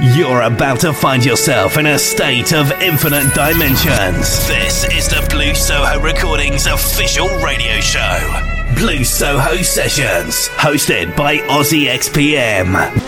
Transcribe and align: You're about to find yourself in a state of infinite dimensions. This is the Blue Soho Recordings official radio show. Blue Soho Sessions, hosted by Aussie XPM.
You're 0.00 0.42
about 0.42 0.78
to 0.80 0.92
find 0.92 1.24
yourself 1.24 1.76
in 1.76 1.86
a 1.86 1.98
state 1.98 2.52
of 2.52 2.70
infinite 2.80 3.34
dimensions. 3.34 4.46
This 4.46 4.84
is 4.92 5.08
the 5.08 5.26
Blue 5.28 5.56
Soho 5.56 6.00
Recordings 6.00 6.66
official 6.66 7.26
radio 7.38 7.80
show. 7.80 8.54
Blue 8.76 9.02
Soho 9.02 9.56
Sessions, 9.56 10.48
hosted 10.50 11.16
by 11.16 11.38
Aussie 11.38 11.88
XPM. 11.88 13.07